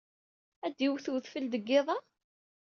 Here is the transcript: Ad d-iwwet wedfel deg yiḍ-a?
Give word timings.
Ad 0.65 0.73
d-iwwet 0.75 1.07
wedfel 1.11 1.45
deg 1.53 1.63
yiḍ-a? 1.69 1.97